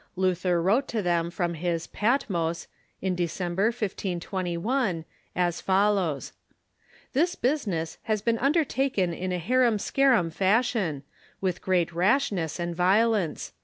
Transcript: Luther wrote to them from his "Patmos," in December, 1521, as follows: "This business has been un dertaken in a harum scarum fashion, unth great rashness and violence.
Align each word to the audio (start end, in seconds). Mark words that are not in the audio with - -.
Luther 0.15 0.59
wrote 0.59 0.87
to 0.87 1.03
them 1.03 1.29
from 1.29 1.53
his 1.53 1.85
"Patmos," 1.85 2.65
in 3.03 3.13
December, 3.13 3.65
1521, 3.65 5.05
as 5.35 5.61
follows: 5.61 6.33
"This 7.13 7.35
business 7.35 7.99
has 8.05 8.19
been 8.23 8.39
un 8.39 8.51
dertaken 8.53 9.13
in 9.15 9.31
a 9.31 9.37
harum 9.37 9.77
scarum 9.77 10.31
fashion, 10.31 11.03
unth 11.43 11.61
great 11.61 11.93
rashness 11.93 12.59
and 12.59 12.75
violence. 12.75 13.53